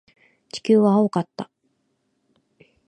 [0.51, 1.51] 地球は青かった。